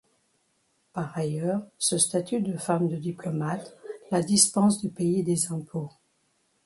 Par 0.93 1.15
ailleurs, 1.15 1.61
ce 1.77 1.99
statut 1.99 2.41
de 2.41 2.57
femme 2.57 2.87
de 2.87 2.95
diplomate 2.95 3.75
la 4.09 4.23
dispense 4.23 4.81
de 4.81 4.89
payer 4.89 5.21
des 5.21 5.51
impôts. 5.51 5.91